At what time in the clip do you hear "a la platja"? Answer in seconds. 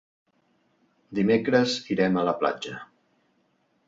2.17-2.81